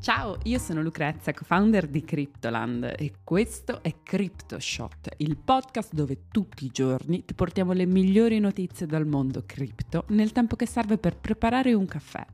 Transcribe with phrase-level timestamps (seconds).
[0.00, 6.64] Ciao, io sono Lucrezia, co-founder di Cryptoland e questo è CryptoShot, il podcast dove tutti
[6.64, 11.18] i giorni ti portiamo le migliori notizie dal mondo cripto nel tempo che serve per
[11.18, 12.24] preparare un caffè.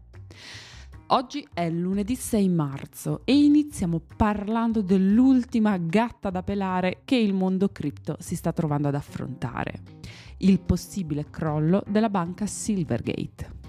[1.08, 7.70] Oggi è lunedì 6 marzo e iniziamo parlando dell'ultima gatta da pelare che il mondo
[7.70, 9.82] cripto si sta trovando ad affrontare,
[10.38, 13.65] il possibile crollo della banca Silvergate.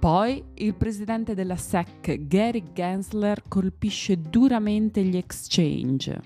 [0.00, 6.18] Poi il presidente della SEC, Gary Gensler, colpisce duramente gli exchange.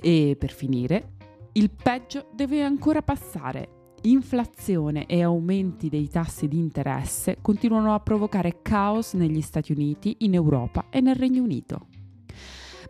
[0.00, 1.12] E per finire,
[1.52, 3.92] il peggio deve ancora passare.
[4.02, 10.34] Inflazione e aumenti dei tassi di interesse continuano a provocare caos negli Stati Uniti, in
[10.34, 11.86] Europa e nel Regno Unito.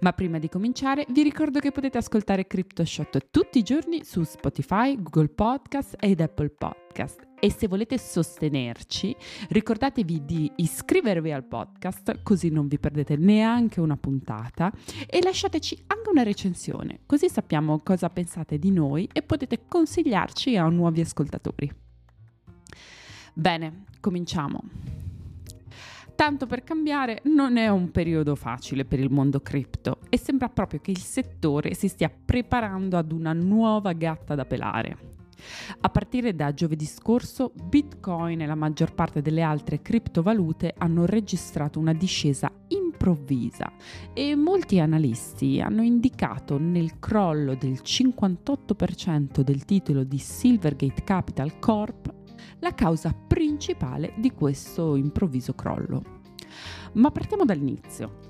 [0.00, 4.94] Ma prima di cominciare vi ricordo che potete ascoltare CryptoShot tutti i giorni su Spotify,
[4.94, 7.26] Google Podcast ed Apple Podcast.
[7.40, 9.14] E se volete sostenerci,
[9.48, 14.72] ricordatevi di iscrivervi al podcast così non vi perdete neanche una puntata
[15.04, 20.68] e lasciateci anche una recensione, così sappiamo cosa pensate di noi e potete consigliarci a
[20.68, 21.72] nuovi ascoltatori.
[23.34, 24.62] Bene, cominciamo.
[26.18, 30.80] Tanto per cambiare, non è un periodo facile per il mondo cripto e sembra proprio
[30.80, 34.96] che il settore si stia preparando ad una nuova gatta da pelare.
[35.80, 41.78] A partire da giovedì scorso, Bitcoin e la maggior parte delle altre criptovalute hanno registrato
[41.78, 43.70] una discesa improvvisa
[44.12, 52.16] e molti analisti hanno indicato nel crollo del 58% del titolo di Silvergate Capital Corp
[52.60, 56.02] la causa principale di questo improvviso crollo.
[56.94, 58.26] Ma partiamo dall'inizio.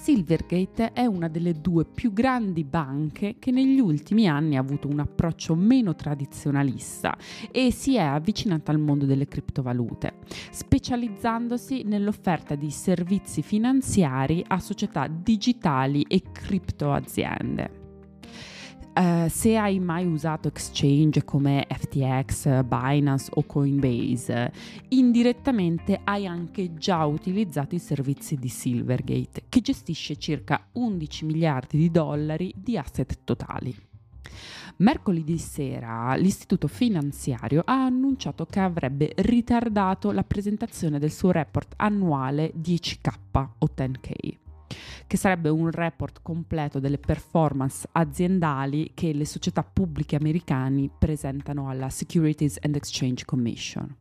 [0.00, 4.98] Silvergate è una delle due più grandi banche che negli ultimi anni ha avuto un
[4.98, 7.18] approccio meno tradizionalista
[7.52, 10.14] e si è avvicinata al mondo delle criptovalute,
[10.50, 17.79] specializzandosi nell'offerta di servizi finanziari a società digitali e criptoaziende.
[19.00, 24.52] Uh, se hai mai usato exchange come FTX, Binance o Coinbase,
[24.88, 31.90] indirettamente hai anche già utilizzato i servizi di Silvergate, che gestisce circa 11 miliardi di
[31.90, 33.74] dollari di asset totali.
[34.76, 42.52] Mercoledì sera l'istituto finanziario ha annunciato che avrebbe ritardato la presentazione del suo report annuale
[42.54, 44.49] 10K o 10K
[45.06, 51.90] che sarebbe un report completo delle performance aziendali che le società pubbliche americane presentano alla
[51.90, 53.96] Securities and Exchange Commission.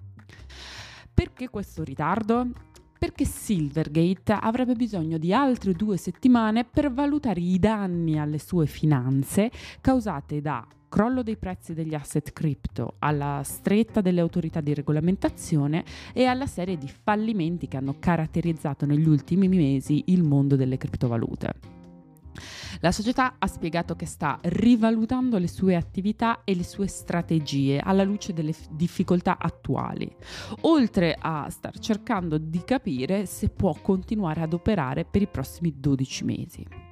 [1.13, 2.68] Perché questo ritardo?
[2.99, 9.49] Perché Silvergate avrebbe bisogno di altre due settimane per valutare i danni alle sue finanze
[9.79, 16.25] causate da crollo dei prezzi degli asset cripto, alla stretta delle autorità di regolamentazione e
[16.25, 21.78] alla serie di fallimenti che hanno caratterizzato negli ultimi mesi il mondo delle criptovalute.
[22.79, 28.03] La società ha spiegato che sta rivalutando le sue attività e le sue strategie alla
[28.03, 30.09] luce delle difficoltà attuali,
[30.61, 36.23] oltre a star cercando di capire se può continuare ad operare per i prossimi 12
[36.23, 36.88] mesi.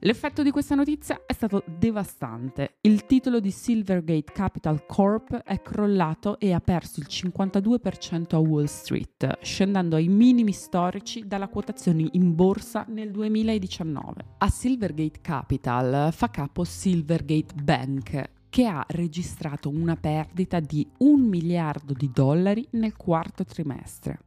[0.00, 2.76] L'effetto di questa notizia è stato devastante.
[2.82, 8.66] Il titolo di Silvergate Capital Corp è crollato e ha perso il 52% a Wall
[8.66, 14.24] Street, scendendo ai minimi storici dalla quotazione in borsa nel 2019.
[14.38, 21.94] A Silvergate Capital fa capo Silvergate Bank, che ha registrato una perdita di un miliardo
[21.94, 24.18] di dollari nel quarto trimestre.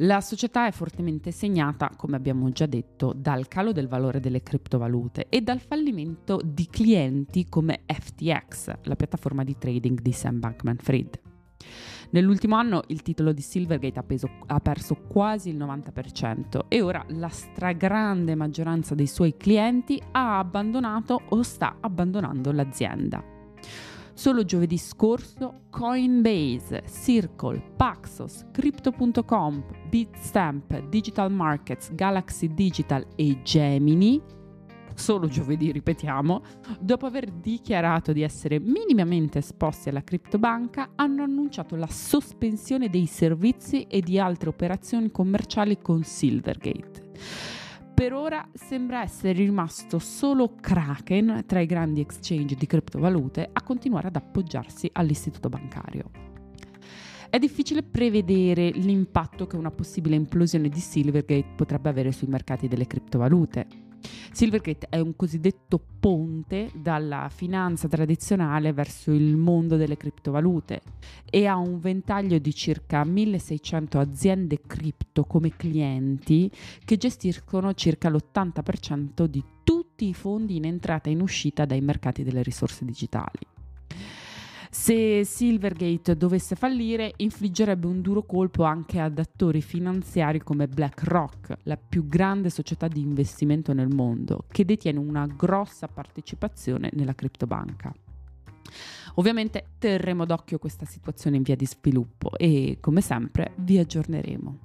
[0.00, 5.26] La società è fortemente segnata, come abbiamo già detto, dal calo del valore delle criptovalute
[5.30, 11.20] e dal fallimento di clienti come FTX, la piattaforma di trading di Sam Bankman Fried.
[12.10, 17.02] Nell'ultimo anno il titolo di Silvergate ha, peso, ha, perso quasi il 90% e ora
[17.08, 23.24] la stragrande maggioranza dei suoi clienti ha abbandonato o sta abbandonando l'azienda.
[24.16, 34.22] Solo giovedì scorso Coinbase, Circle, Paxos, Crypto.com, Bitstamp, Digital Markets, Galaxy Digital e Gemini
[34.94, 36.42] solo giovedì, ripetiamo,
[36.80, 43.82] dopo aver dichiarato di essere minimamente esposti alla criptobanca, hanno annunciato la sospensione dei servizi
[43.82, 47.55] e di altre operazioni commerciali con Silvergate.
[47.96, 54.08] Per ora sembra essere rimasto solo Kraken tra i grandi exchange di criptovalute a continuare
[54.08, 56.10] ad appoggiarsi all'istituto bancario.
[57.30, 62.86] È difficile prevedere l'impatto che una possibile implosione di Silvergate potrebbe avere sui mercati delle
[62.86, 63.66] criptovalute.
[64.32, 70.82] Silvergate è un cosiddetto ponte dalla finanza tradizionale verso il mondo delle criptovalute
[71.24, 76.50] e ha un ventaglio di circa 1600 aziende cripto come clienti
[76.84, 82.22] che gestiscono circa l'80% di tutti i fondi in entrata e in uscita dai mercati
[82.22, 83.55] delle risorse digitali.
[84.78, 91.76] Se Silvergate dovesse fallire, infliggerebbe un duro colpo anche ad attori finanziari come BlackRock, la
[91.76, 97.92] più grande società di investimento nel mondo, che detiene una grossa partecipazione nella criptobanca.
[99.14, 104.58] Ovviamente terremo d'occhio questa situazione in via di sviluppo e, come sempre, vi aggiorneremo.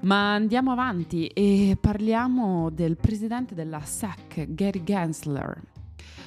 [0.00, 5.62] Ma andiamo avanti e parliamo del presidente della SEC, Gary Gensler,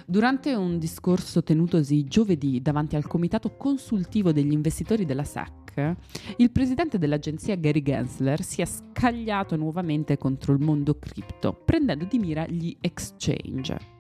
[0.06, 5.96] Durante un discorso tenutosi giovedì davanti al comitato consultivo degli investitori della SEC,
[6.38, 12.20] il presidente dell'agenzia Gary Gensler si è scagliato nuovamente contro il mondo cripto, prendendo di
[12.20, 13.96] mira gli exchange.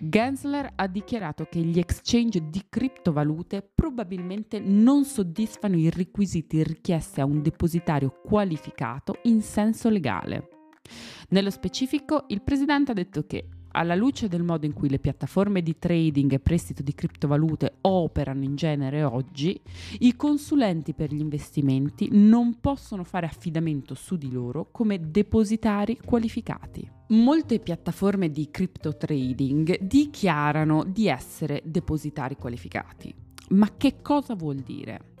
[0.00, 7.24] Gensler ha dichiarato che gli exchange di criptovalute probabilmente non soddisfano i requisiti richiesti a
[7.24, 10.48] un depositario qualificato in senso legale.
[11.30, 13.48] Nello specifico, il presidente ha detto che
[13.78, 18.42] alla luce del modo in cui le piattaforme di trading e prestito di criptovalute operano
[18.42, 19.58] in genere oggi,
[20.00, 26.90] i consulenti per gli investimenti non possono fare affidamento su di loro come depositari qualificati.
[27.10, 33.14] Molte piattaforme di crypto trading dichiarano di essere depositari qualificati.
[33.50, 35.16] Ma che cosa vuol dire?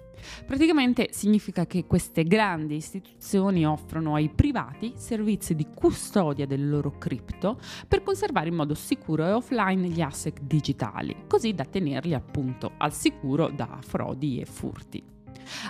[0.46, 7.58] Praticamente significa che queste grandi istituzioni offrono ai privati servizi di custodia delle loro cripto
[7.86, 12.92] per conservare in modo sicuro e offline gli asset digitali, così da tenerli appunto al
[12.92, 15.02] sicuro da frodi e furti.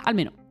[0.03, 0.48] Almeno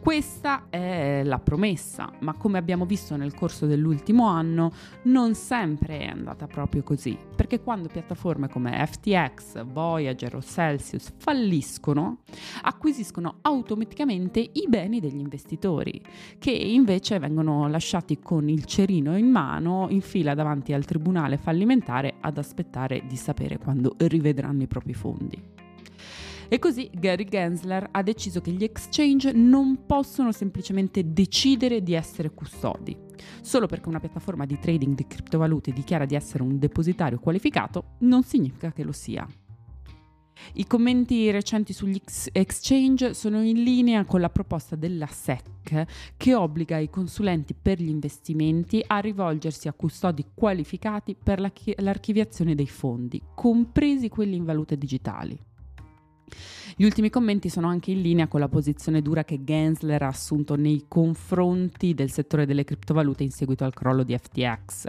[0.00, 4.72] questa è la promessa, ma come abbiamo visto nel corso dell'ultimo anno,
[5.02, 12.20] non sempre è andata proprio così, perché quando piattaforme come FTX, Voyager o Celsius falliscono,
[12.62, 16.00] acquisiscono automaticamente i beni degli investitori,
[16.38, 22.14] che invece vengono lasciati con il cerino in mano in fila davanti al tribunale fallimentare
[22.20, 25.57] ad aspettare di sapere quando rivedranno i propri fondi.
[26.50, 32.30] E così Gary Gensler ha deciso che gli exchange non possono semplicemente decidere di essere
[32.30, 32.96] custodi.
[33.42, 38.22] Solo perché una piattaforma di trading di criptovalute dichiara di essere un depositario qualificato non
[38.22, 39.28] significa che lo sia.
[40.54, 42.00] I commenti recenti sugli
[42.32, 45.84] exchange sono in linea con la proposta della SEC
[46.16, 52.68] che obbliga i consulenti per gli investimenti a rivolgersi a custodi qualificati per l'archiviazione dei
[52.68, 55.38] fondi, compresi quelli in valute digitali.
[56.76, 60.54] Gli ultimi commenti sono anche in linea con la posizione dura che Gensler ha assunto
[60.54, 64.86] nei confronti del settore delle criptovalute in seguito al crollo di FTX.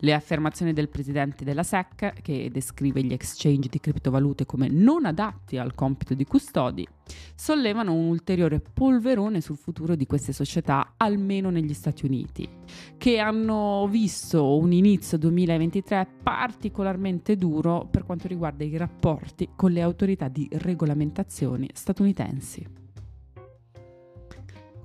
[0.00, 5.58] Le affermazioni del presidente della SEC, che descrive gli exchange di criptovalute come non adatti
[5.58, 6.86] al compito di custodi,
[7.34, 12.48] sollevano un ulteriore polverone sul futuro di queste società, almeno negli Stati Uniti,
[12.96, 19.82] che hanno visto un inizio 2023 particolarmente duro per quanto riguarda i rapporti con le
[19.82, 22.66] autorità di regolamentazione statunitensi.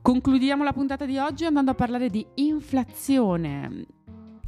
[0.01, 3.85] Concludiamo la puntata di oggi andando a parlare di inflazione.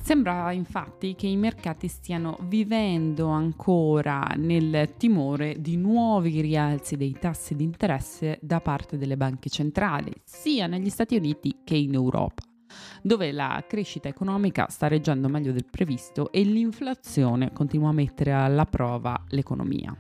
[0.06, 7.56] Sembra infatti che i mercati stiano vivendo ancora nel timore di nuovi rialzi dei tassi
[7.56, 12.44] di interesse da parte delle banche centrali, sia negli Stati Uniti che in Europa,
[13.02, 18.66] dove la crescita economica sta reggendo meglio del previsto e l'inflazione continua a mettere alla
[18.66, 19.92] prova l'economia.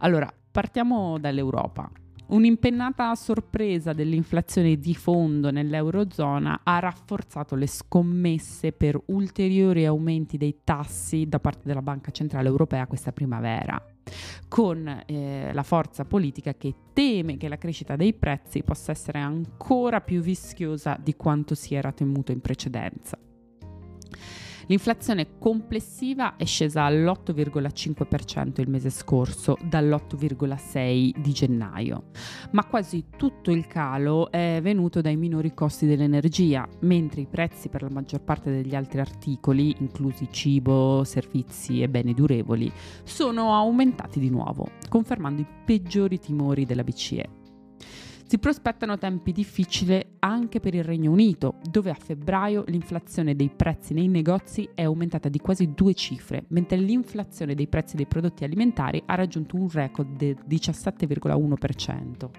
[0.00, 1.90] Allora, partiamo dall'Europa.
[2.28, 11.28] Un'impennata sorpresa dell'inflazione di fondo nell'Eurozona ha rafforzato le scommesse per ulteriori aumenti dei tassi
[11.28, 13.80] da parte della Banca Centrale Europea questa primavera,
[14.48, 20.00] con eh, la forza politica che teme che la crescita dei prezzi possa essere ancora
[20.00, 23.16] più vischiosa di quanto si era temuto in precedenza.
[24.68, 32.10] L'inflazione complessiva è scesa all'8,5% il mese scorso, dall'8,6% di gennaio,
[32.50, 37.82] ma quasi tutto il calo è venuto dai minori costi dell'energia, mentre i prezzi per
[37.82, 42.70] la maggior parte degli altri articoli, inclusi cibo, servizi e beni durevoli,
[43.04, 47.45] sono aumentati di nuovo, confermando i peggiori timori della BCE.
[48.28, 53.94] Si prospettano tempi difficili anche per il Regno Unito, dove a febbraio l'inflazione dei prezzi
[53.94, 59.00] nei negozi è aumentata di quasi due cifre, mentre l'inflazione dei prezzi dei prodotti alimentari
[59.06, 62.30] ha raggiunto un record del 17,1%.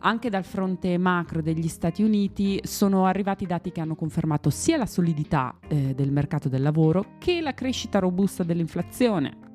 [0.00, 4.84] Anche dal fronte macro degli Stati Uniti sono arrivati dati che hanno confermato sia la
[4.84, 9.49] solidità eh, del mercato del lavoro che la crescita robusta dell'inflazione.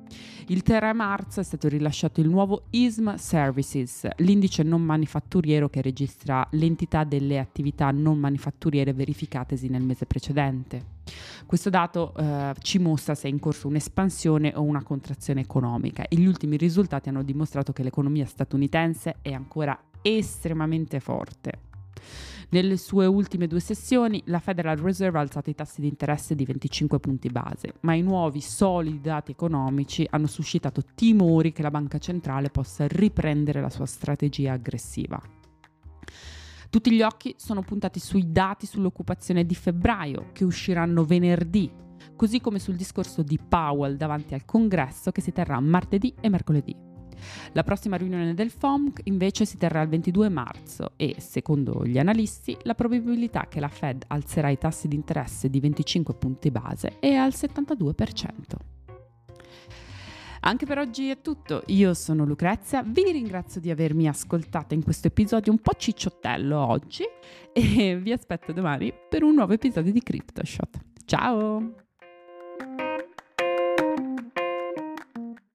[0.48, 6.46] Il 3 marzo è stato rilasciato il nuovo ISM Services, l'indice non manifatturiero che registra
[6.52, 10.94] l'entità delle attività non manifatturiere verificatesi nel mese precedente.
[11.46, 16.16] Questo dato eh, ci mostra se è in corso un'espansione o una contrazione economica e
[16.16, 21.65] gli ultimi risultati hanno dimostrato che l'economia statunitense è ancora estremamente forte.
[22.50, 26.44] Nelle sue ultime due sessioni la Federal Reserve ha alzato i tassi di interesse di
[26.44, 31.98] 25 punti base, ma i nuovi solidi dati economici hanno suscitato timori che la banca
[31.98, 35.20] centrale possa riprendere la sua strategia aggressiva.
[36.70, 41.70] Tutti gli occhi sono puntati sui dati sull'occupazione di febbraio, che usciranno venerdì,
[42.14, 46.85] così come sul discorso di Powell davanti al Congresso che si terrà martedì e mercoledì.
[47.52, 52.56] La prossima riunione del FOMC invece si terrà il 22 marzo e, secondo gli analisti,
[52.62, 57.14] la probabilità che la Fed alzerà i tassi di interesse di 25 punti base è
[57.14, 58.74] al 72%.
[60.40, 65.08] Anche per oggi è tutto, io sono Lucrezia, vi ringrazio di avermi ascoltato in questo
[65.08, 67.02] episodio un po' cicciottello oggi
[67.52, 70.78] e vi aspetto domani per un nuovo episodio di CryptoShot.
[71.04, 71.85] Ciao!